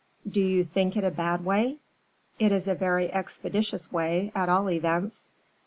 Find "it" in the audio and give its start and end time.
0.97-1.03, 2.39-2.51